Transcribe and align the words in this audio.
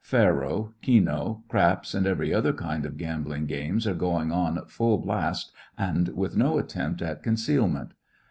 FarOj 0.03 0.73
keno, 0.81 1.43
^* 1.45 1.47
craps," 1.47 1.93
and 1.93 2.07
every 2.07 2.33
other 2.33 2.53
kind 2.53 2.87
of 2.87 2.99
ambling 2.99 3.45
games 3.45 3.85
are 3.85 3.93
going 3.93 4.31
on 4.31 4.57
at 4.57 4.71
full 4.71 4.97
blast 4.97 5.51
and 5.77 6.07
with 6.17 6.35
no 6.35 6.57
attempt 6.57 7.03
at 7.03 7.21
concealmeut. 7.21 7.91